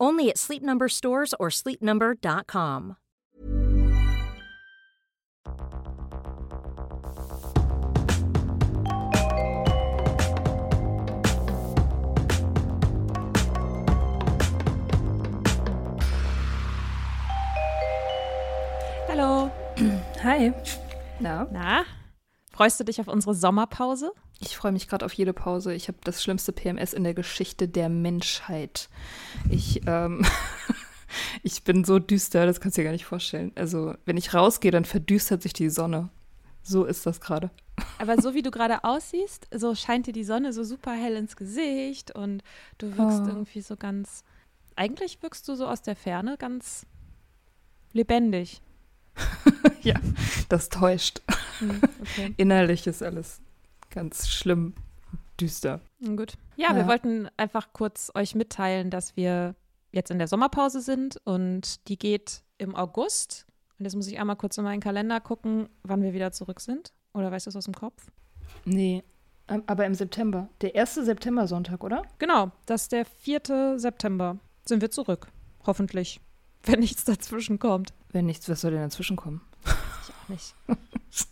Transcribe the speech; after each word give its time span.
Only 0.00 0.28
at 0.28 0.38
Sleep 0.38 0.62
Number 0.62 0.88
stores 0.88 1.34
or 1.38 1.48
sleepnumber.com. 1.48 2.96
Hallo. 19.08 19.50
Hi. 20.22 20.52
Na? 21.20 21.46
Na, 21.52 21.84
freust 22.52 22.80
du 22.80 22.84
dich 22.84 23.00
auf 23.00 23.06
unsere 23.06 23.34
Sommerpause? 23.34 24.10
Ich 24.40 24.56
freue 24.56 24.72
mich 24.72 24.88
gerade 24.88 25.04
auf 25.04 25.12
jede 25.12 25.32
Pause. 25.32 25.74
Ich 25.74 25.88
habe 25.88 25.98
das 26.04 26.22
schlimmste 26.22 26.52
PMS 26.52 26.92
in 26.92 27.04
der 27.04 27.14
Geschichte 27.14 27.68
der 27.68 27.88
Menschheit. 27.88 28.88
Ich, 29.48 29.82
ähm, 29.86 30.24
ich 31.42 31.62
bin 31.64 31.84
so 31.84 31.98
düster, 31.98 32.46
das 32.46 32.60
kannst 32.60 32.76
du 32.76 32.82
dir 32.82 32.86
gar 32.86 32.92
nicht 32.92 33.06
vorstellen. 33.06 33.52
Also, 33.54 33.94
wenn 34.04 34.16
ich 34.16 34.34
rausgehe, 34.34 34.70
dann 34.70 34.84
verdüstert 34.84 35.42
sich 35.42 35.52
die 35.52 35.70
Sonne. 35.70 36.10
So 36.62 36.84
ist 36.84 37.06
das 37.06 37.20
gerade. 37.20 37.50
Aber 37.98 38.20
so 38.20 38.34
wie 38.34 38.42
du 38.42 38.50
gerade 38.50 38.84
aussiehst, 38.84 39.48
so 39.54 39.74
scheint 39.74 40.06
dir 40.06 40.12
die 40.12 40.24
Sonne 40.24 40.52
so 40.52 40.64
super 40.64 40.92
hell 40.92 41.16
ins 41.16 41.36
Gesicht 41.36 42.14
und 42.14 42.42
du 42.78 42.96
wirkst 42.96 43.22
Oh. 43.24 43.28
irgendwie 43.28 43.60
so 43.60 43.76
ganz. 43.76 44.24
Eigentlich 44.76 45.22
wirkst 45.22 45.46
du 45.48 45.54
so 45.54 45.66
aus 45.66 45.82
der 45.82 45.94
Ferne 45.94 46.36
ganz 46.38 46.86
lebendig. 47.92 48.60
ja, 49.82 49.94
das 50.48 50.68
täuscht. 50.68 51.22
Hm, 51.60 51.80
okay. 52.00 52.34
Innerlich 52.36 52.86
ist 52.86 53.02
alles 53.02 53.40
ganz 53.94 54.28
schlimm, 54.28 54.74
düster. 55.40 55.80
Gut. 56.04 56.34
Ja, 56.56 56.74
wir 56.74 56.82
Ja. 56.82 56.86
wollten 56.88 57.28
einfach 57.36 57.72
kurz 57.72 58.10
euch 58.14 58.34
mitteilen, 58.34 58.90
dass 58.90 59.16
wir 59.16 59.54
jetzt 59.92 60.10
in 60.10 60.18
der 60.18 60.28
Sommerpause 60.28 60.80
sind 60.80 61.20
und 61.24 61.88
die 61.88 61.98
geht 61.98 62.42
im 62.58 62.74
August. 62.74 63.46
Und 63.78 63.84
jetzt 63.84 63.94
muss 63.96 64.06
ich 64.08 64.18
einmal 64.20 64.36
kurz 64.36 64.58
in 64.58 64.64
meinen 64.64 64.80
Kalender 64.80 65.20
gucken, 65.20 65.68
wann 65.82 66.02
wir 66.02 66.12
wieder 66.12 66.32
zurück 66.32 66.60
sind. 66.60 66.92
Oder 67.12 67.30
weißt 67.30 67.46
du 67.46 67.48
das 67.48 67.56
aus 67.56 67.64
dem 67.64 67.74
Kopf? 67.74 68.10
Nee, 68.64 69.02
aber 69.46 69.86
im 69.86 69.94
September. 69.94 70.48
Der 70.60 70.74
erste 70.74 71.04
September-Sonntag, 71.04 71.84
oder? 71.84 72.02
Genau, 72.18 72.50
das 72.66 72.82
ist 72.82 72.92
der 72.92 73.04
4. 73.04 73.78
September. 73.78 74.38
Sind 74.64 74.80
wir 74.80 74.90
zurück. 74.90 75.28
Hoffentlich. 75.66 76.20
Wenn 76.64 76.80
nichts 76.80 77.04
dazwischen 77.04 77.58
kommt. 77.58 77.92
Wenn 78.10 78.26
nichts, 78.26 78.48
was 78.48 78.62
soll 78.62 78.70
denn 78.72 78.80
dazwischen 78.80 79.16
kommen? 79.16 79.42
Ich 79.64 80.14
auch 80.14 80.28
nicht. 80.28 80.54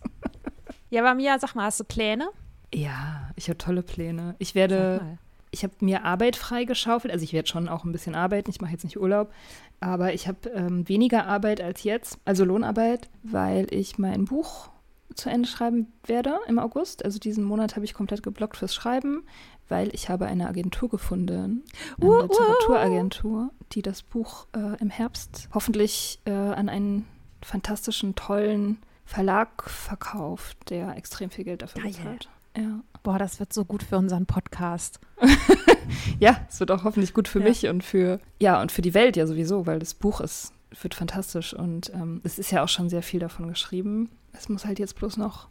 ja, 0.90 1.02
aber 1.02 1.14
Mia, 1.14 1.38
sag 1.38 1.54
mal, 1.54 1.64
hast 1.64 1.80
du 1.80 1.84
Pläne? 1.84 2.28
Ja, 2.74 3.30
ich 3.36 3.48
habe 3.48 3.58
tolle 3.58 3.82
Pläne. 3.82 4.34
Ich 4.38 4.54
werde 4.54 5.18
ich 5.52 5.62
habe 5.62 5.74
mir 5.80 6.04
Arbeit 6.04 6.34
freigeschaufelt. 6.34 7.12
Also 7.12 7.22
ich 7.22 7.32
werde 7.32 7.48
schon 7.48 7.68
auch 7.68 7.84
ein 7.84 7.92
bisschen 7.92 8.14
arbeiten. 8.14 8.50
Ich 8.50 8.60
mache 8.60 8.72
jetzt 8.72 8.84
nicht 8.84 8.98
Urlaub. 8.98 9.30
Aber 9.80 10.14
ich 10.14 10.26
habe 10.26 10.48
ähm, 10.48 10.88
weniger 10.88 11.26
Arbeit 11.26 11.60
als 11.60 11.84
jetzt, 11.84 12.18
also 12.24 12.44
Lohnarbeit, 12.44 13.10
weil 13.22 13.66
ich 13.70 13.98
mein 13.98 14.24
Buch 14.24 14.70
zu 15.14 15.28
Ende 15.28 15.46
schreiben 15.46 15.92
werde 16.06 16.38
im 16.48 16.58
August. 16.58 17.04
Also 17.04 17.18
diesen 17.18 17.44
Monat 17.44 17.76
habe 17.76 17.84
ich 17.84 17.92
komplett 17.92 18.22
geblockt 18.22 18.56
fürs 18.56 18.74
Schreiben, 18.74 19.24
weil 19.68 19.94
ich 19.94 20.08
habe 20.08 20.24
eine 20.24 20.48
Agentur 20.48 20.88
gefunden, 20.88 21.64
eine 22.00 22.10
Uh. 22.10 22.22
Literaturagentur, 22.22 23.50
die 23.72 23.82
das 23.82 24.02
Buch 24.02 24.46
äh, 24.56 24.80
im 24.80 24.88
Herbst 24.88 25.50
hoffentlich 25.52 26.20
äh, 26.24 26.30
an 26.30 26.70
einen 26.70 27.06
fantastischen, 27.42 28.14
tollen 28.14 28.78
Verlag 29.04 29.68
verkauft, 29.68 30.70
der 30.70 30.96
extrem 30.96 31.28
viel 31.28 31.44
Geld 31.44 31.60
dafür 31.60 31.82
bezahlt. 31.82 32.30
Ja. 32.56 32.80
Boah, 33.02 33.18
das 33.18 33.40
wird 33.40 33.52
so 33.52 33.64
gut 33.64 33.82
für 33.82 33.96
unseren 33.98 34.26
Podcast. 34.26 35.00
Ja, 36.20 36.40
es 36.48 36.60
wird 36.60 36.70
auch 36.70 36.84
hoffentlich 36.84 37.12
gut 37.12 37.26
für 37.28 37.40
Ja. 37.40 37.44
mich 37.48 37.66
und 37.66 37.82
für, 37.82 38.20
ja, 38.40 38.60
und 38.62 38.70
für 38.72 38.82
die 38.82 38.94
Welt 38.94 39.16
ja 39.16 39.26
sowieso, 39.26 39.66
weil 39.66 39.78
das 39.80 39.94
Buch 39.94 40.20
ist, 40.20 40.52
wird 40.80 40.94
fantastisch 40.94 41.52
und 41.54 41.90
ähm, 41.92 42.20
es 42.24 42.38
ist 42.38 42.50
ja 42.52 42.62
auch 42.62 42.68
schon 42.68 42.88
sehr 42.88 43.02
viel 43.02 43.20
davon 43.20 43.48
geschrieben. 43.48 44.08
Es 44.32 44.48
muss 44.48 44.64
halt 44.64 44.78
jetzt 44.78 44.94
bloß 44.96 45.16
noch 45.16 45.48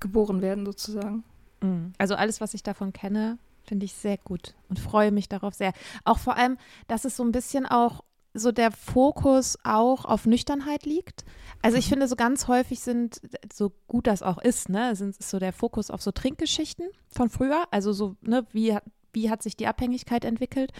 geboren 0.00 0.40
werden, 0.40 0.64
sozusagen. 0.64 1.22
Mhm. 1.60 1.92
Also 1.98 2.14
alles, 2.14 2.40
was 2.40 2.54
ich 2.54 2.62
davon 2.62 2.92
kenne, 2.92 3.38
finde 3.64 3.84
ich 3.84 3.92
sehr 3.92 4.16
gut 4.18 4.54
und 4.68 4.80
freue 4.80 5.12
mich 5.12 5.28
darauf 5.28 5.54
sehr. 5.54 5.72
Auch 6.04 6.18
vor 6.18 6.36
allem, 6.36 6.56
dass 6.88 7.04
es 7.04 7.16
so 7.16 7.22
ein 7.22 7.32
bisschen 7.32 7.66
auch 7.66 8.02
so 8.34 8.50
der 8.52 8.70
Fokus 8.70 9.58
auch 9.64 10.04
auf 10.04 10.26
Nüchternheit 10.26 10.86
liegt. 10.86 11.24
Also 11.60 11.76
ich 11.76 11.88
finde, 11.88 12.08
so 12.08 12.16
ganz 12.16 12.48
häufig 12.48 12.80
sind, 12.80 13.20
so 13.52 13.72
gut 13.86 14.06
das 14.06 14.22
auch 14.22 14.38
ist, 14.38 14.68
ne, 14.68 14.96
sind 14.96 15.16
ist 15.16 15.28
so 15.30 15.38
der 15.38 15.52
Fokus 15.52 15.90
auf 15.90 16.00
so 16.02 16.10
Trinkgeschichten 16.12 16.86
von 17.10 17.28
früher. 17.28 17.64
Also 17.70 17.92
so, 17.92 18.16
ne, 18.22 18.46
wie, 18.52 18.74
hat- 18.74 18.84
wie 19.12 19.28
hat 19.30 19.42
sich 19.42 19.56
die 19.56 19.66
Abhängigkeit 19.66 20.24
entwickelt 20.24 20.72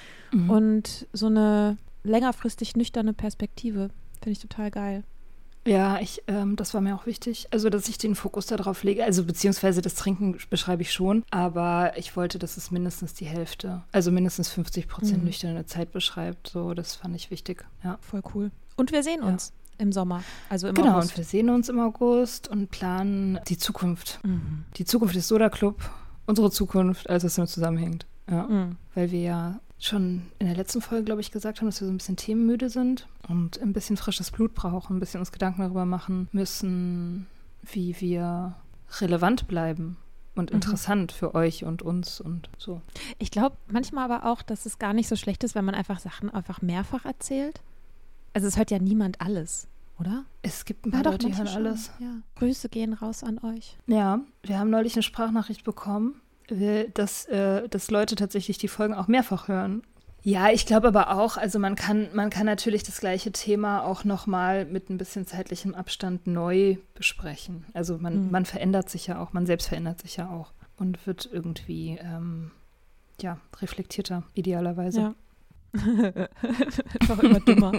und 0.50 1.06
so 1.12 1.26
eine 1.26 1.76
längerfristig 2.04 2.74
nüchterne 2.76 3.12
Perspektive. 3.12 3.90
Finde 4.14 4.30
ich 4.32 4.38
total 4.40 4.70
geil. 4.70 5.04
Ja, 5.64 6.00
ich, 6.00 6.22
ähm, 6.26 6.56
das 6.56 6.74
war 6.74 6.80
mir 6.80 6.94
auch 6.96 7.06
wichtig. 7.06 7.46
Also, 7.52 7.70
dass 7.70 7.88
ich 7.88 7.96
den 7.96 8.14
Fokus 8.16 8.46
darauf 8.46 8.82
lege. 8.82 9.04
Also, 9.04 9.24
beziehungsweise 9.24 9.80
das 9.80 9.94
Trinken 9.94 10.36
beschreibe 10.50 10.82
ich 10.82 10.92
schon. 10.92 11.24
Aber 11.30 11.92
ich 11.96 12.16
wollte, 12.16 12.38
dass 12.40 12.56
es 12.56 12.70
mindestens 12.72 13.14
die 13.14 13.26
Hälfte, 13.26 13.82
also 13.92 14.10
mindestens 14.10 14.48
50 14.48 14.88
Prozent 14.88 15.18
Mhm. 15.18 15.24
nüchterne 15.26 15.64
Zeit 15.66 15.92
beschreibt. 15.92 16.48
So, 16.48 16.74
das 16.74 16.96
fand 16.96 17.14
ich 17.14 17.30
wichtig. 17.30 17.64
Ja. 17.84 17.98
Voll 18.00 18.22
cool. 18.34 18.50
Und 18.76 18.90
wir 18.90 19.02
sehen 19.04 19.20
Ja. 19.22 19.28
uns 19.28 19.52
im 19.78 19.92
Sommer, 19.92 20.22
also 20.48 20.66
im 20.68 20.74
Genau, 20.74 20.94
August. 20.96 21.10
und 21.12 21.16
wir 21.18 21.24
sehen 21.24 21.48
uns 21.50 21.68
im 21.68 21.78
August 21.80 22.48
und 22.48 22.70
planen 22.70 23.38
die 23.48 23.56
Zukunft. 23.58 24.18
Mhm. 24.24 24.64
Die 24.76 24.84
Zukunft 24.84 25.14
des 25.14 25.28
Soda 25.28 25.48
Club, 25.48 25.80
unsere 26.26 26.50
Zukunft, 26.50 27.08
als 27.08 27.22
es 27.24 27.34
damit 27.36 27.50
zusammenhängt. 27.50 28.06
Ja. 28.32 28.44
Mhm. 28.48 28.76
Weil 28.94 29.10
wir 29.10 29.20
ja 29.20 29.60
schon 29.78 30.22
in 30.38 30.46
der 30.46 30.56
letzten 30.56 30.80
Folge, 30.80 31.04
glaube 31.04 31.20
ich, 31.20 31.30
gesagt 31.30 31.60
haben, 31.60 31.66
dass 31.66 31.80
wir 31.80 31.86
so 31.86 31.92
ein 31.92 31.98
bisschen 31.98 32.16
themenmüde 32.16 32.70
sind 32.70 33.08
und 33.28 33.60
ein 33.60 33.72
bisschen 33.72 33.96
frisches 33.96 34.30
Blut 34.30 34.54
brauchen, 34.54 34.96
ein 34.96 35.00
bisschen 35.00 35.20
uns 35.20 35.32
Gedanken 35.32 35.62
darüber 35.62 35.84
machen 35.84 36.28
müssen, 36.32 37.26
wie 37.62 38.00
wir 38.00 38.54
relevant 39.00 39.48
bleiben 39.48 39.96
und 40.34 40.50
Mhm. 40.50 40.56
interessant 40.56 41.12
für 41.12 41.34
euch 41.34 41.64
und 41.64 41.82
uns 41.82 42.20
und 42.20 42.48
so. 42.58 42.80
Ich 43.18 43.30
glaube 43.30 43.56
manchmal 43.68 44.10
aber 44.10 44.24
auch, 44.26 44.42
dass 44.42 44.66
es 44.66 44.78
gar 44.78 44.92
nicht 44.94 45.08
so 45.08 45.16
schlecht 45.16 45.44
ist, 45.44 45.54
wenn 45.54 45.64
man 45.64 45.74
einfach 45.74 45.98
Sachen 45.98 46.30
einfach 46.30 46.62
mehrfach 46.62 47.04
erzählt. 47.04 47.60
Also 48.34 48.46
es 48.48 48.56
hört 48.56 48.70
ja 48.70 48.78
niemand 48.78 49.20
alles, 49.20 49.66
oder? 49.98 50.24
Es 50.42 50.64
gibt 50.64 50.86
ein 50.86 50.92
Ja, 50.92 51.02
paar 51.02 51.12
Leute, 51.12 51.26
die 51.26 51.36
hören 51.36 51.46
schon. 51.48 51.66
alles. 51.66 51.90
Ja. 52.00 52.14
Grüße 52.36 52.68
gehen 52.70 52.94
raus 52.94 53.22
an 53.24 53.38
euch. 53.40 53.76
Ja, 53.86 54.20
wir 54.42 54.58
haben 54.58 54.70
neulich 54.70 54.94
eine 54.94 55.02
Sprachnachricht 55.02 55.64
bekommen, 55.64 56.14
dass, 56.94 57.26
äh, 57.26 57.68
dass 57.68 57.90
Leute 57.90 58.16
tatsächlich 58.16 58.58
die 58.58 58.68
Folgen 58.68 58.94
auch 58.94 59.08
mehrfach 59.08 59.48
hören. 59.48 59.82
Ja, 60.24 60.50
ich 60.50 60.66
glaube 60.66 60.86
aber 60.88 61.10
auch, 61.18 61.36
also 61.36 61.58
man 61.58 61.74
kann, 61.74 62.08
man 62.14 62.30
kann 62.30 62.46
natürlich 62.46 62.84
das 62.84 63.00
gleiche 63.00 63.32
Thema 63.32 63.82
auch 63.82 64.04
nochmal 64.04 64.64
mit 64.66 64.88
ein 64.88 64.96
bisschen 64.96 65.26
zeitlichem 65.26 65.74
Abstand 65.74 66.28
neu 66.28 66.76
besprechen. 66.94 67.64
Also 67.74 67.98
man, 67.98 68.26
Mhm. 68.26 68.30
man 68.30 68.44
verändert 68.44 68.88
sich 68.88 69.08
ja 69.08 69.20
auch, 69.20 69.32
man 69.32 69.46
selbst 69.46 69.66
verändert 69.68 70.00
sich 70.00 70.16
ja 70.18 70.28
auch 70.30 70.52
und 70.76 71.04
wird 71.08 71.28
irgendwie 71.32 71.98
ähm, 72.00 72.52
ja, 73.20 73.38
reflektierter, 73.60 74.22
idealerweise. 74.34 75.00
Ja. 75.00 75.14
Einfach 75.74 77.18
immer 77.20 77.40
dümmer. 77.40 77.72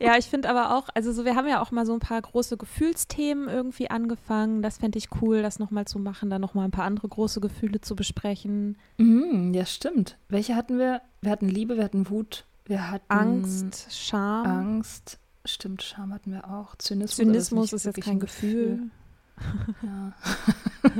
ja, 0.00 0.16
ich 0.16 0.26
finde 0.26 0.48
aber 0.48 0.76
auch, 0.76 0.88
also 0.94 1.12
so, 1.12 1.24
wir 1.24 1.34
haben 1.34 1.48
ja 1.48 1.60
auch 1.60 1.70
mal 1.72 1.86
so 1.86 1.92
ein 1.92 1.98
paar 1.98 2.20
große 2.22 2.56
Gefühlsthemen 2.56 3.48
irgendwie 3.48 3.90
angefangen. 3.90 4.62
Das 4.62 4.78
fände 4.78 4.98
ich 4.98 5.08
cool, 5.20 5.42
das 5.42 5.58
nochmal 5.58 5.86
zu 5.86 5.98
machen, 5.98 6.30
dann 6.30 6.40
nochmal 6.40 6.66
ein 6.66 6.70
paar 6.70 6.84
andere 6.84 7.08
große 7.08 7.40
Gefühle 7.40 7.80
zu 7.80 7.96
besprechen. 7.96 8.78
Mhm, 8.98 9.52
ja, 9.54 9.66
stimmt. 9.66 10.18
Welche 10.28 10.54
hatten 10.54 10.78
wir? 10.78 11.02
Wir 11.20 11.32
hatten 11.32 11.48
Liebe, 11.48 11.76
wir 11.76 11.84
hatten 11.84 12.08
Wut, 12.10 12.44
wir 12.64 12.90
hatten 12.90 13.10
Angst, 13.10 13.88
Scham. 13.90 14.46
Angst. 14.46 15.18
Stimmt, 15.44 15.82
Scham 15.82 16.12
hatten 16.14 16.32
wir 16.32 16.48
auch. 16.48 16.76
Zynismus, 16.76 17.16
Zynismus 17.16 17.70
aber 17.70 17.76
ist 17.76 17.84
jetzt 17.84 18.00
kein 18.00 18.14
ein 18.14 18.20
Gefühl. 18.20 18.90
Ja. 19.82 20.12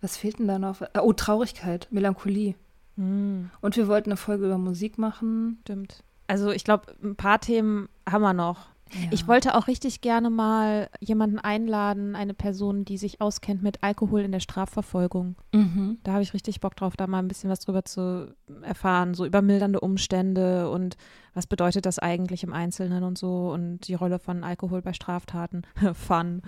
Was 0.00 0.16
fehlt 0.16 0.38
denn 0.38 0.46
da 0.46 0.58
noch? 0.58 0.80
Oh, 1.00 1.12
Traurigkeit, 1.12 1.88
Melancholie. 1.90 2.54
Hm, 2.96 3.50
Und 3.60 3.76
wir 3.76 3.88
wollten 3.88 4.10
eine 4.10 4.16
Folge 4.16 4.46
über 4.46 4.58
Musik 4.58 4.98
machen. 4.98 5.58
stimmt. 5.62 6.02
Also 6.28 6.50
ich 6.50 6.64
glaube, 6.64 6.94
ein 7.02 7.14
paar 7.16 7.40
Themen 7.40 7.88
haben 8.08 8.22
wir 8.22 8.32
noch. 8.34 8.66
Ja. 8.92 9.08
Ich 9.10 9.26
wollte 9.26 9.56
auch 9.56 9.66
richtig 9.66 10.00
gerne 10.00 10.30
mal 10.30 10.88
jemanden 11.00 11.40
einladen, 11.40 12.14
eine 12.14 12.34
Person, 12.34 12.84
die 12.84 12.98
sich 12.98 13.20
auskennt 13.20 13.60
mit 13.62 13.82
Alkohol 13.82 14.20
in 14.20 14.30
der 14.30 14.38
Strafverfolgung. 14.40 15.34
Mhm. 15.52 15.98
Da 16.04 16.12
habe 16.12 16.22
ich 16.22 16.34
richtig 16.34 16.60
Bock 16.60 16.76
drauf, 16.76 16.96
da 16.96 17.08
mal 17.08 17.18
ein 17.18 17.26
bisschen 17.26 17.50
was 17.50 17.58
drüber 17.60 17.84
zu 17.84 18.32
erfahren, 18.62 19.14
so 19.14 19.26
über 19.26 19.42
mildernde 19.42 19.80
Umstände 19.80 20.70
und 20.70 20.96
was 21.34 21.48
bedeutet 21.48 21.84
das 21.84 21.98
eigentlich 21.98 22.44
im 22.44 22.52
Einzelnen 22.52 23.02
und 23.02 23.18
so 23.18 23.50
und 23.50 23.88
die 23.88 23.94
Rolle 23.94 24.20
von 24.20 24.44
Alkohol 24.44 24.82
bei 24.82 24.92
Straftaten. 24.92 25.62
Fun. 25.94 26.42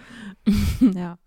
ja. 0.94 1.18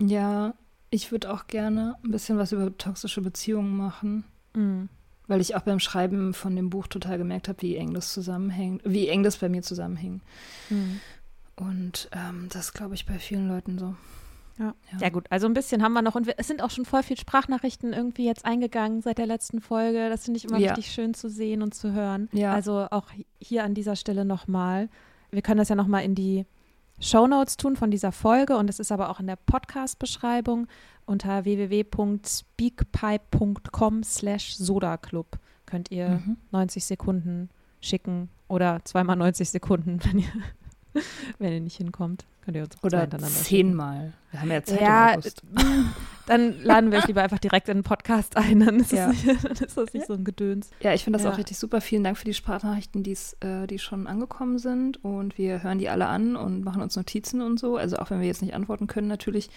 Ja, 0.00 0.54
ich 0.90 1.10
würde 1.10 1.32
auch 1.32 1.48
gerne 1.48 1.96
ein 2.04 2.12
bisschen 2.12 2.38
was 2.38 2.52
über 2.52 2.76
toxische 2.78 3.20
Beziehungen 3.20 3.76
machen. 3.76 4.24
Mm. 4.56 4.88
Weil 5.28 5.40
ich 5.40 5.56
auch 5.56 5.62
beim 5.62 5.80
Schreiben 5.80 6.34
von 6.34 6.54
dem 6.54 6.70
Buch 6.70 6.86
total 6.86 7.18
gemerkt 7.18 7.48
habe, 7.48 7.62
wie 7.62 7.76
eng 7.76 7.94
das 7.94 8.12
zusammenhängt, 8.12 8.82
wie 8.84 9.08
eng 9.08 9.22
das 9.22 9.38
bei 9.38 9.48
mir 9.48 9.62
zusammenhing. 9.62 10.20
Mm. 10.70 11.00
Und 11.56 12.08
ähm, 12.12 12.48
das 12.52 12.72
glaube 12.72 12.94
ich 12.94 13.06
bei 13.06 13.18
vielen 13.18 13.48
Leuten 13.48 13.78
so. 13.78 13.94
Ja. 14.58 14.74
ja, 15.00 15.10
gut. 15.10 15.26
Also 15.30 15.46
ein 15.46 15.52
bisschen 15.54 15.82
haben 15.82 15.92
wir 15.92 16.02
noch. 16.02 16.14
Und 16.14 16.26
wir, 16.26 16.34
es 16.38 16.46
sind 16.46 16.62
auch 16.62 16.70
schon 16.70 16.86
voll 16.86 17.02
viel 17.02 17.18
Sprachnachrichten 17.18 17.92
irgendwie 17.92 18.24
jetzt 18.24 18.44
eingegangen 18.44 19.02
seit 19.02 19.18
der 19.18 19.26
letzten 19.26 19.60
Folge. 19.60 20.08
Das 20.08 20.24
finde 20.24 20.38
ich 20.38 20.44
immer 20.46 20.58
Ja. 20.58 20.72
richtig 20.72 20.92
schön 20.92 21.12
zu 21.12 21.28
sehen 21.28 21.62
und 21.62 21.74
zu 21.74 21.92
hören. 21.92 22.28
Ja. 22.32 22.54
Also 22.54 22.86
auch 22.90 23.08
hier 23.38 23.64
an 23.64 23.74
dieser 23.74 23.96
Stelle 23.96 24.24
nochmal. 24.24 24.88
Wir 25.30 25.42
können 25.42 25.58
das 25.58 25.68
ja 25.68 25.76
nochmal 25.76 26.04
in 26.04 26.14
die 26.14 26.46
Shownotes 26.98 27.56
tun 27.56 27.76
von 27.76 27.90
dieser 27.90 28.12
Folge. 28.12 28.56
Und 28.56 28.70
es 28.70 28.78
ist 28.80 28.90
aber 28.92 29.10
auch 29.10 29.20
in 29.20 29.26
der 29.26 29.36
Podcast-Beschreibung 29.36 30.66
unter 31.04 31.44
www.speakpipe.com 31.44 34.02
slash 34.02 34.56
sodaclub 34.56 35.38
könnt 35.66 35.90
ihr 35.90 36.08
Mhm. 36.08 36.36
90 36.52 36.84
Sekunden 36.84 37.50
schicken 37.80 38.28
oder 38.48 38.80
zweimal 38.84 39.16
90 39.16 39.50
Sekunden, 39.50 39.98
wenn 40.04 40.20
ihr, 40.20 40.28
wenn 41.38 41.52
ihr 41.52 41.60
nicht 41.60 41.76
hinkommt. 41.76 42.24
Könnt 42.44 42.56
ihr 42.56 42.62
uns 42.62 42.76
Oder 42.82 43.00
hintereinander 43.00 43.36
zehnmal. 43.36 44.12
Wir 44.30 44.40
haben 44.40 44.50
ja 44.50 44.62
Zeit 44.62 44.80
Ja, 44.80 45.10
im 45.10 45.18
August. 45.20 45.42
Dann 46.26 46.60
laden 46.62 46.90
wir 46.90 46.98
euch 46.98 47.06
lieber 47.06 47.22
einfach 47.22 47.38
direkt 47.38 47.68
in 47.68 47.78
den 47.78 47.82
Podcast 47.84 48.36
ein, 48.36 48.58
dann 48.58 48.80
ist, 48.80 48.90
Ja. 48.90 49.08
nicht, 49.08 49.26
dann 49.44 49.52
ist 49.52 49.76
das 49.76 49.94
nicht 49.94 50.06
so 50.06 50.14
ein 50.14 50.24
Gedöns. 50.24 50.70
Ja, 50.80 50.92
ich 50.92 51.04
finde 51.04 51.18
das 51.18 51.24
Ja. 51.24 51.32
auch 51.32 51.38
richtig 51.38 51.56
super. 51.56 51.80
Vielen 51.80 52.02
Dank 52.02 52.18
für 52.18 52.24
die 52.24 52.34
Sprachnachrichten, 52.34 53.04
äh, 53.04 53.66
die 53.68 53.78
schon 53.78 54.08
angekommen 54.08 54.58
sind. 54.58 55.02
Und 55.04 55.38
wir 55.38 55.62
hören 55.62 55.78
die 55.78 55.88
alle 55.88 56.06
an 56.06 56.34
und 56.34 56.64
machen 56.64 56.82
uns 56.82 56.96
Notizen 56.96 57.42
und 57.42 57.60
so. 57.60 57.76
Also 57.76 57.96
auch 57.98 58.10
wenn 58.10 58.20
wir 58.20 58.26
jetzt 58.26 58.42
nicht 58.42 58.54
antworten 58.54 58.88
können, 58.88 59.06
natürlich 59.06 59.50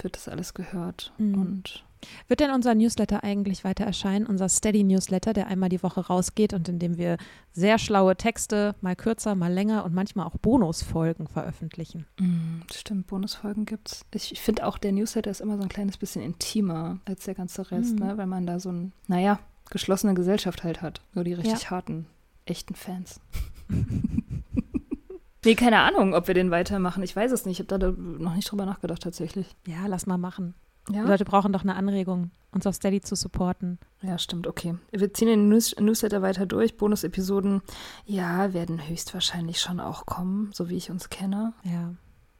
wird 0.00 0.14
das 0.14 0.28
alles 0.28 0.54
gehört. 0.54 1.12
Mhm. 1.18 1.34
Und 1.40 1.84
Wird 2.28 2.40
denn 2.40 2.50
unser 2.50 2.74
Newsletter 2.74 3.24
eigentlich 3.24 3.64
weiter 3.64 3.84
erscheinen? 3.84 4.26
Unser 4.26 4.48
Steady-Newsletter, 4.48 5.32
der 5.32 5.46
einmal 5.48 5.68
die 5.68 5.82
Woche 5.82 6.00
rausgeht 6.06 6.52
und 6.54 6.68
in 6.68 6.78
dem 6.78 6.96
wir 6.98 7.16
sehr 7.52 7.78
schlaue 7.78 8.16
Texte, 8.16 8.74
mal 8.80 8.94
kürzer, 8.96 9.34
mal 9.34 9.52
länger 9.52 9.84
und 9.84 9.94
manchmal 9.94 10.26
auch 10.26 10.36
Bonusfolgen 10.38 11.26
veröffentlichen. 11.26 12.06
mm, 12.20 12.60
stimmt, 12.72 13.06
Bonusfolgen 13.08 13.64
gibt's. 13.66 14.04
Ich, 14.14 14.32
ich 14.32 14.40
finde 14.40 14.66
auch, 14.66 14.78
der 14.78 14.92
Newsletter 14.92 15.30
ist 15.30 15.40
immer 15.40 15.56
so 15.56 15.62
ein 15.62 15.68
kleines 15.68 15.96
bisschen 15.96 16.22
intimer 16.22 16.98
als 17.04 17.24
der 17.24 17.34
ganze 17.34 17.70
Rest, 17.70 17.98
Mhm. 17.98 18.06
ne? 18.06 18.16
weil 18.18 18.26
man 18.26 18.46
da 18.46 18.60
so 18.60 18.70
ein, 18.70 18.92
naja, 19.06 19.38
geschlossene 19.70 20.14
Gesellschaft 20.14 20.64
halt 20.64 20.80
hat. 20.82 21.00
Nur 21.14 21.24
die 21.24 21.34
richtig 21.34 21.62
Ja. 21.64 21.70
harten, 21.70 22.06
echten 22.46 22.74
Fans. 22.74 23.20
nee, 25.44 25.54
keine 25.54 25.80
Ahnung, 25.80 26.14
ob 26.14 26.26
wir 26.26 26.34
den 26.34 26.50
weitermachen. 26.50 27.02
Ich 27.02 27.14
weiß 27.14 27.32
es 27.32 27.44
nicht. 27.44 27.60
Ich 27.60 27.66
habe 27.68 27.78
da 27.78 27.90
noch 27.90 28.34
nicht 28.34 28.50
drüber 28.50 28.66
nachgedacht 28.66 29.02
tatsächlich. 29.02 29.54
Ja, 29.66 29.86
lass 29.86 30.06
mal 30.06 30.18
machen. 30.18 30.54
Ja? 30.90 31.02
Die 31.02 31.08
Leute 31.08 31.24
brauchen 31.24 31.52
doch 31.52 31.62
eine 31.62 31.76
Anregung, 31.76 32.30
uns 32.52 32.66
auf 32.66 32.74
Steady 32.74 33.00
zu 33.00 33.14
supporten. 33.14 33.78
Ja, 34.02 34.18
stimmt, 34.18 34.46
okay. 34.46 34.74
Wir 34.90 35.12
ziehen 35.12 35.28
den 35.28 35.48
News 35.48 35.74
Newsletter 35.78 36.22
weiter 36.22 36.46
durch. 36.46 36.76
Bonusepisoden, 36.76 37.62
ja, 38.06 38.52
werden 38.54 38.86
höchstwahrscheinlich 38.88 39.60
schon 39.60 39.80
auch 39.80 40.06
kommen, 40.06 40.50
so 40.52 40.68
wie 40.68 40.76
ich 40.76 40.90
uns 40.90 41.10
kenne. 41.10 41.52
Ja, 41.64 41.92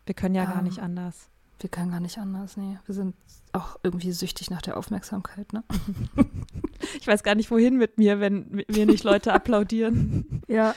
wir 0.06 0.14
können 0.14 0.34
ja 0.34 0.44
gar 0.44 0.58
Ähm. 0.58 0.64
nicht 0.64 0.80
anders. 0.80 1.28
Wir 1.60 1.68
können 1.68 1.90
gar 1.90 1.98
nicht 2.00 2.18
anders, 2.18 2.56
nee. 2.56 2.78
Wir 2.86 2.94
sind 2.94 3.16
auch 3.52 3.76
irgendwie 3.82 4.12
süchtig 4.12 4.48
nach 4.50 4.62
der 4.62 4.76
Aufmerksamkeit, 4.76 5.52
ne? 5.52 5.64
Ich 7.00 7.06
weiß 7.06 7.22
gar 7.22 7.34
nicht, 7.34 7.50
wohin 7.50 7.76
mit 7.76 7.98
mir, 7.98 8.20
wenn 8.20 8.64
mir 8.68 8.86
nicht 8.86 9.02
Leute 9.04 9.32
applaudieren. 9.34 10.42
Ja. 10.46 10.74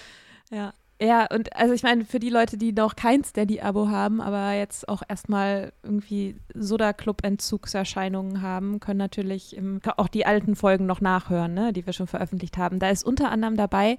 Ja. 0.49 0.73
Ja, 1.01 1.25
und 1.25 1.55
also 1.55 1.73
ich 1.73 1.81
meine, 1.81 2.05
für 2.05 2.19
die 2.19 2.29
Leute, 2.29 2.57
die 2.57 2.73
noch 2.73 2.95
kein 2.95 3.23
Steady-Abo 3.23 3.87
haben, 3.89 4.21
aber 4.21 4.53
jetzt 4.53 4.87
auch 4.87 5.01
erstmal 5.07 5.73
irgendwie 5.81 6.35
Soda-Club-Entzugserscheinungen 6.53 8.43
haben, 8.43 8.79
können 8.79 8.99
natürlich 8.99 9.57
im, 9.57 9.81
auch 9.97 10.07
die 10.07 10.27
alten 10.27 10.55
Folgen 10.55 10.85
noch 10.85 11.01
nachhören, 11.01 11.55
ne, 11.55 11.73
die 11.73 11.87
wir 11.87 11.93
schon 11.93 12.05
veröffentlicht 12.05 12.57
haben. 12.57 12.77
Da 12.77 12.91
ist 12.91 13.03
unter 13.03 13.31
anderem 13.31 13.57
dabei 13.57 13.97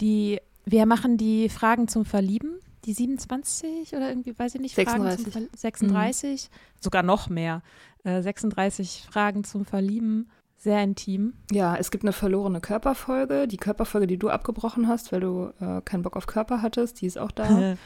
die, 0.00 0.40
wir 0.64 0.86
machen 0.86 1.16
die 1.16 1.48
Fragen 1.48 1.88
zum 1.88 2.04
Verlieben, 2.04 2.60
die 2.84 2.92
27 2.92 3.94
oder 3.94 4.08
irgendwie, 4.08 4.38
weiß 4.38 4.54
ich 4.54 4.60
nicht, 4.60 4.76
Fragen 4.76 5.02
36. 5.02 5.32
zum 5.32 5.32
Ver 5.32 5.48
36, 5.56 6.50
sogar 6.80 7.02
noch 7.02 7.28
mehr. 7.28 7.62
Äh, 8.04 8.22
36 8.22 9.04
Fragen 9.10 9.42
zum 9.42 9.64
Verlieben, 9.64 10.30
sehr 10.58 10.82
intim. 10.82 11.34
Ja, 11.52 11.76
es 11.76 11.90
gibt 11.90 12.04
eine 12.04 12.12
verlorene 12.12 12.60
Körperfolge. 12.60 13.46
Die 13.46 13.56
Körperfolge, 13.58 14.06
die 14.06 14.18
du 14.18 14.28
abgebrochen 14.30 14.88
hast, 14.88 15.12
weil 15.12 15.20
du 15.20 15.52
äh, 15.60 15.80
keinen 15.82 16.02
Bock 16.02 16.16
auf 16.16 16.26
Körper 16.26 16.62
hattest, 16.62 17.00
die 17.00 17.06
ist 17.06 17.18
auch 17.18 17.30
da. 17.30 17.76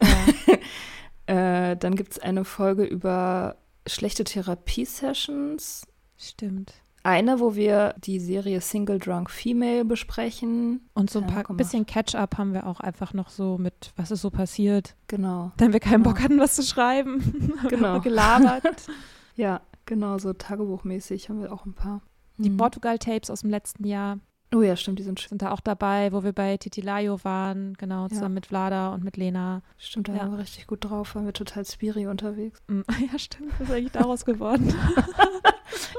äh, 1.26 1.76
dann 1.76 1.94
gibt 1.96 2.12
es 2.12 2.18
eine 2.18 2.44
Folge 2.44 2.84
über 2.84 3.56
schlechte 3.86 4.24
Therapie-Sessions. 4.24 5.86
Stimmt. 6.16 6.74
Eine, 7.02 7.38
wo 7.38 7.54
wir 7.54 7.94
die 7.98 8.18
Serie 8.18 8.60
Single 8.60 8.98
Drunk 8.98 9.30
Female 9.30 9.84
besprechen. 9.84 10.88
Und 10.94 11.08
so 11.08 11.20
ein 11.20 11.28
Ja, 11.28 11.34
paar 11.34 11.44
gemacht. 11.44 11.58
bisschen 11.58 11.86
Catch-up 11.86 12.36
haben 12.36 12.52
wir 12.52 12.66
auch 12.66 12.80
einfach 12.80 13.14
noch 13.14 13.28
so 13.28 13.58
mit, 13.58 13.92
was 13.94 14.10
ist 14.10 14.22
so 14.22 14.30
passiert. 14.30 14.96
Genau. 15.06 15.52
Dann 15.56 15.72
wir 15.72 15.78
keinen 15.78 16.02
Bock 16.02 16.18
Ja. 16.18 16.24
hatten, 16.24 16.40
was 16.40 16.56
zu 16.56 16.62
schreiben. 16.64 17.54
Genau. 17.68 18.00
gelabert. 18.00 18.86
Ja, 19.38 19.60
genau, 19.84 20.16
so 20.16 20.32
tagebuchmäßig 20.32 21.28
haben 21.28 21.42
wir 21.42 21.52
auch 21.52 21.66
ein 21.66 21.74
paar. 21.74 22.00
Die 22.38 22.50
Mhm. 22.50 22.56
Portugal-Tapes 22.58 23.30
aus 23.30 23.40
dem 23.40 23.50
letzten 23.50 23.84
Jahr. 23.86 24.18
Oh 24.54 24.62
ja, 24.62 24.76
stimmt, 24.76 24.98
die 24.98 25.02
sind 25.02 25.18
schön. 25.18 25.30
Sind 25.30 25.42
da 25.42 25.50
auch 25.50 25.60
dabei, 25.60 26.12
wo 26.12 26.22
wir 26.22 26.32
bei 26.32 26.56
Titilayo 26.56 27.18
waren, 27.24 27.74
genau, 27.74 28.06
zusammen 28.08 28.34
mit 28.34 28.46
Vlada 28.46 28.94
und 28.94 29.02
mit 29.02 29.16
Lena. 29.16 29.62
Stimmt, 29.76 30.08
da 30.08 30.12
Ja. 30.14 30.18
waren 30.20 30.32
wir 30.32 30.38
richtig 30.38 30.66
gut 30.68 30.84
drauf, 30.84 31.14
waren 31.16 31.26
wir 31.26 31.32
total 31.32 31.64
spiri 31.64 32.06
unterwegs. 32.06 32.60
Mm, 32.68 32.82
Ja, 33.12 33.18
stimmt, 33.18 33.52
was 33.58 33.68
ist 33.68 33.74
eigentlich 33.74 33.92
daraus 33.92 34.24
geworden? 34.24 34.72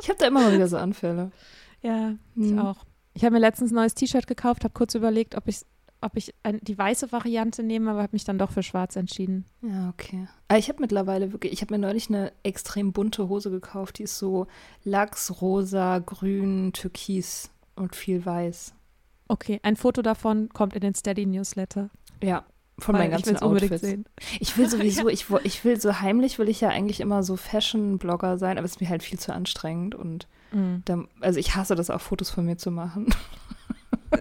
Ich 0.01 0.09
habe 0.09 0.17
da 0.19 0.27
immer 0.27 0.41
mal 0.41 0.53
wieder 0.53 0.67
so 0.67 0.77
Anfälle. 0.77 1.31
ja, 1.81 2.13
ich 2.35 2.51
Mhm. 2.51 2.59
auch. 2.59 2.77
Ich 3.13 3.23
habe 3.25 3.33
mir 3.33 3.39
letztens 3.39 3.71
ein 3.71 3.75
neues 3.75 3.95
T-Shirt 3.95 4.27
gekauft, 4.27 4.63
habe 4.63 4.73
kurz 4.73 4.95
überlegt, 4.95 5.35
ob 5.35 5.47
ich, 5.47 5.61
ob 6.01 6.15
ich 6.15 6.33
die 6.61 6.77
weiße 6.77 7.11
Variante 7.11 7.63
nehme, 7.63 7.91
aber 7.91 8.01
habe 8.03 8.13
mich 8.13 8.23
dann 8.23 8.37
doch 8.37 8.51
für 8.51 8.63
schwarz 8.63 8.95
entschieden. 8.95 9.45
Ja, 9.61 9.89
okay. 9.89 10.27
Aber 10.47 10.59
ich 10.59 10.69
habe 10.69 10.79
mittlerweile 10.81 11.31
wirklich, 11.31 11.51
ich 11.53 11.61
habe 11.61 11.73
mir 11.73 11.79
neulich 11.79 12.09
eine 12.09 12.31
extrem 12.43 12.93
bunte 12.93 13.29
Hose 13.29 13.49
gekauft. 13.49 13.97
Die 13.99 14.03
ist 14.03 14.17
so 14.17 14.47
Lachs, 14.83 15.41
rosa, 15.41 15.99
grün, 15.99 16.71
türkis 16.73 17.49
und 17.75 17.95
viel 17.95 18.25
weiß. 18.25 18.73
Okay, 19.27 19.59
ein 19.63 19.75
Foto 19.75 20.01
davon 20.01 20.49
kommt 20.49 20.73
in 20.73 20.81
den 20.81 20.93
Steady 20.95 21.25
Newsletter. 21.25 21.89
Ja, 22.23 22.45
von 22.79 22.93
Weil 22.93 23.09
meinen 23.09 23.19
ich 23.19 23.25
ganzen 23.25 23.43
unbedingt 23.45 23.71
Outfits. 23.73 23.81
sehen. 23.89 24.05
Ich 24.39 24.55
will 24.57 24.69
sowieso, 24.69 25.09
ich, 25.09 25.29
wo- 25.31 25.39
ich 25.43 25.65
will 25.65 25.81
so 25.81 25.99
heimlich, 25.99 26.37
will 26.39 26.47
ich 26.47 26.61
ja 26.61 26.69
eigentlich 26.69 26.99
immer 26.99 27.23
so 27.23 27.35
Fashion-Blogger 27.35 28.37
sein, 28.37 28.57
aber 28.57 28.65
es 28.65 28.73
ist 28.73 28.81
mir 28.81 28.89
halt 28.89 29.03
viel 29.03 29.19
zu 29.19 29.33
anstrengend 29.33 29.95
und 29.95 30.27
Mm. 30.53 30.77
da, 30.85 31.03
also 31.19 31.41
ich 31.41 31.57
hasse 31.57 31.75
das 31.75 31.89
auch, 31.89 31.99
Fotos 31.99 32.29
von 32.29 32.45
mir 32.45 32.55
zu 32.57 32.71
machen. 32.71 33.07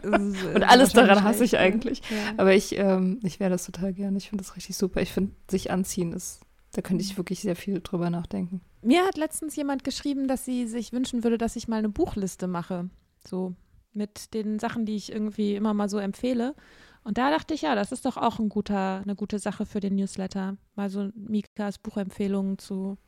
Und 0.04 0.54
Und 0.54 0.62
alles 0.62 0.92
daran 0.92 1.22
hasse 1.22 1.44
ich 1.44 1.58
eigentlich. 1.58 2.02
Ja. 2.10 2.34
Aber 2.36 2.54
ich, 2.54 2.76
ähm, 2.78 3.20
ich 3.22 3.40
wäre 3.40 3.50
das 3.50 3.66
total 3.66 3.92
gerne. 3.92 4.18
Ich 4.18 4.28
finde 4.28 4.42
das 4.44 4.56
richtig 4.56 4.76
super. 4.76 5.00
Ich 5.00 5.12
finde, 5.12 5.32
sich 5.50 5.70
anziehen 5.70 6.12
ist, 6.12 6.40
da 6.72 6.82
könnte 6.82 7.04
ich 7.04 7.16
wirklich 7.16 7.40
sehr 7.40 7.56
viel 7.56 7.80
drüber 7.80 8.10
nachdenken. 8.10 8.60
Mir 8.82 9.04
hat 9.04 9.16
letztens 9.16 9.56
jemand 9.56 9.84
geschrieben, 9.84 10.28
dass 10.28 10.44
sie 10.44 10.66
sich 10.66 10.92
wünschen 10.92 11.24
würde, 11.24 11.38
dass 11.38 11.56
ich 11.56 11.68
mal 11.68 11.78
eine 11.78 11.88
Buchliste 11.88 12.46
mache. 12.46 12.90
So 13.26 13.54
mit 13.92 14.34
den 14.34 14.58
Sachen, 14.58 14.84
die 14.86 14.96
ich 14.96 15.10
irgendwie 15.10 15.54
immer 15.56 15.74
mal 15.74 15.88
so 15.88 15.98
empfehle. 15.98 16.54
Und 17.02 17.18
da 17.18 17.30
dachte 17.30 17.54
ich, 17.54 17.62
ja, 17.62 17.74
das 17.74 17.92
ist 17.92 18.04
doch 18.04 18.16
auch 18.16 18.38
ein 18.38 18.48
guter, 18.48 19.00
eine 19.02 19.14
gute 19.14 19.38
Sache 19.38 19.64
für 19.64 19.80
den 19.80 19.94
Newsletter. 19.94 20.56
Mal 20.74 20.90
so 20.90 21.10
Mikas 21.14 21.78
Buchempfehlungen 21.78 22.58
zu 22.58 22.98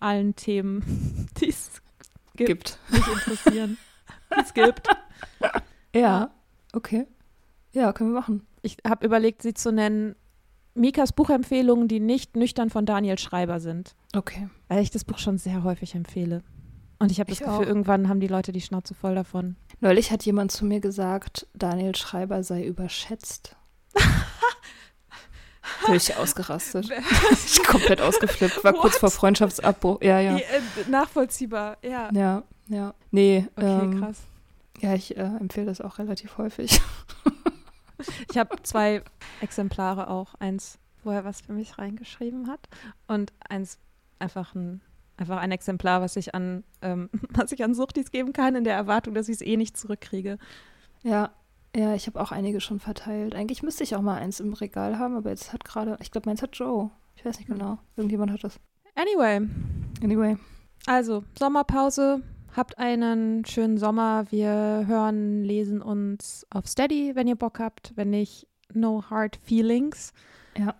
allen 0.00 0.36
Themen, 0.36 1.28
die 1.40 1.48
es 1.48 1.80
gibt, 2.36 2.48
Gibt. 2.48 2.78
mich 2.90 3.06
interessieren. 3.06 3.78
die 4.36 4.40
es 4.40 4.54
gibt. 4.54 4.88
Ja, 5.94 6.30
okay. 6.72 7.06
Ja, 7.72 7.92
können 7.92 8.10
wir 8.12 8.20
machen. 8.20 8.46
Ich 8.62 8.76
habe 8.86 9.04
überlegt, 9.06 9.42
sie 9.42 9.54
zu 9.54 9.72
nennen 9.72 10.14
Mikas 10.74 11.12
Buchempfehlungen, 11.12 11.86
die 11.88 12.00
nicht 12.00 12.36
nüchtern 12.36 12.70
von 12.70 12.86
Daniel 12.86 13.18
Schreiber 13.18 13.60
sind. 13.60 13.94
Okay. 14.14 14.48
Weil 14.68 14.82
ich 14.82 14.90
das 14.90 15.04
Buch 15.04 15.18
schon 15.18 15.38
sehr 15.38 15.62
häufig 15.64 15.94
empfehle. 15.94 16.42
Und 16.98 17.10
ich 17.12 17.20
habe 17.20 17.30
das 17.30 17.40
Ich 17.40 17.46
Gefühl, 17.46 17.64
auch. 17.64 17.66
irgendwann 17.66 18.08
haben 18.08 18.20
die 18.20 18.28
Leute 18.28 18.52
die 18.52 18.60
Schnauze 18.60 18.94
voll 18.94 19.14
davon. 19.14 19.56
Neulich 19.80 20.10
hat 20.10 20.24
jemand 20.24 20.52
zu 20.52 20.64
mir 20.64 20.80
gesagt, 20.80 21.46
Daniel 21.54 21.94
Schreiber 21.94 22.42
sei 22.42 22.64
überschätzt. 22.64 23.56
Völlig 25.80 26.16
ausgerastet. 26.16 26.90
ich 27.46 27.62
komplett 27.64 28.00
ausgeflippt. 28.00 28.62
War 28.64 28.72
kurz 28.72 28.94
What? 28.94 29.00
vor 29.00 29.10
Freundschaftsabbruch. 29.10 30.00
Ja, 30.02 30.20
ja. 30.20 30.36
äh, 30.36 30.42
nachvollziehbar, 30.90 31.78
ja. 31.82 32.10
Ja, 32.12 32.42
ja. 32.68 32.94
Nee, 33.10 33.46
Okay, 33.56 33.84
ähm, 33.84 34.00
krass. 34.00 34.18
Ja, 34.84 34.94
ich 34.94 35.16
äh, 35.16 35.22
empfehle 35.22 35.66
das 35.66 35.80
auch 35.80 35.98
relativ 35.98 36.38
häufig. 36.38 36.80
Ich 38.30 38.38
habe 38.38 38.56
zwei 38.62 39.02
Exemplare 39.40 40.10
auch. 40.10 40.34
Eins, 40.34 40.78
wo 41.04 41.10
er 41.10 41.24
was 41.24 41.40
für 41.42 41.52
mich 41.52 41.78
reingeschrieben 41.78 42.48
hat. 42.48 42.68
Und 43.06 43.32
eins 43.48 43.78
einfach 44.18 44.54
ein, 44.54 44.80
einfach 45.16 45.38
ein 45.38 45.52
Exemplar, 45.52 46.00
was 46.00 46.16
ich 46.16 46.34
an, 46.34 46.64
ähm, 46.82 47.08
was 47.30 47.52
ich 47.52 47.62
an 47.62 47.72
Suchtis 47.72 48.10
geben 48.10 48.32
kann, 48.32 48.56
in 48.56 48.64
der 48.64 48.74
Erwartung, 48.74 49.14
dass 49.14 49.28
ich 49.28 49.36
es 49.36 49.42
eh 49.42 49.56
nicht 49.56 49.76
zurückkriege. 49.76 50.38
Ja, 51.02 51.30
ja, 51.74 51.94
ich 51.94 52.06
habe 52.08 52.20
auch 52.20 52.32
einige 52.32 52.60
schon 52.60 52.80
verteilt. 52.80 53.34
Eigentlich 53.34 53.62
müsste 53.62 53.84
ich 53.84 53.94
auch 53.96 54.02
mal 54.02 54.18
eins 54.18 54.40
im 54.40 54.52
Regal 54.52 54.98
haben, 54.98 55.16
aber 55.16 55.30
jetzt 55.30 55.52
hat 55.52 55.64
gerade, 55.64 55.96
ich 56.00 56.10
glaube, 56.10 56.28
meins 56.28 56.42
hat 56.42 56.56
Joe. 56.56 56.90
Ich 57.16 57.24
weiß 57.24 57.38
nicht 57.38 57.48
genau. 57.48 57.78
Irgendjemand 57.96 58.32
hat 58.32 58.44
das. 58.44 58.60
Anyway, 58.96 59.48
Anyway. 60.02 60.36
also 60.86 61.24
Sommerpause. 61.38 62.22
Habt 62.56 62.78
einen 62.78 63.44
schönen 63.44 63.78
Sommer. 63.78 64.26
Wir 64.30 64.84
hören, 64.86 65.42
lesen 65.42 65.82
uns 65.82 66.46
auf 66.50 66.66
Steady, 66.68 67.12
wenn 67.16 67.26
ihr 67.26 67.36
Bock 67.36 67.58
habt. 67.58 67.92
Wenn 67.96 68.10
nicht, 68.10 68.46
no 68.72 69.02
hard 69.10 69.36
feelings. 69.42 70.12
Ja. 70.56 70.74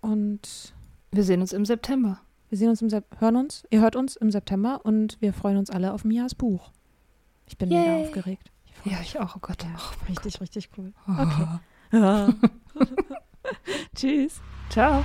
Und 0.00 0.74
Wir 1.12 1.22
sehen 1.22 1.40
uns 1.40 1.52
im 1.52 1.64
September. 1.64 2.20
wir 2.48 2.58
sehen 2.58 2.68
uns 2.70 2.82
im 2.82 2.90
Sep 2.90 3.20
hören 3.20 3.36
uns, 3.36 3.64
ihr 3.70 3.80
hört 3.80 3.96
uns 3.96 4.16
im 4.16 4.30
September 4.30 4.80
und 4.84 5.20
wir 5.20 5.32
freuen 5.32 5.56
uns 5.56 5.70
alle 5.70 5.92
auf 5.92 6.04
Mias 6.04 6.34
Buch. 6.34 6.70
Ich 7.46 7.56
bin 7.56 7.68
mega 7.68 7.82
Yay. 7.96 8.04
aufgeregt. 8.06 8.50
Ich 8.84 8.90
Ja, 8.92 8.98
mich. 8.98 9.14
ich 9.14 9.20
auch. 9.20 9.36
Oh 9.36 9.40
Gott. 9.40 9.62
Ja, 9.62 9.70
Oh 9.78 10.04
richtig, 10.08 10.40
richtig 10.40 10.70
cool. 10.76 10.92
Gott. 11.06 11.28
Okay. 11.92 12.34
Tschüss. 13.94 14.40
Ciao. 14.70 15.04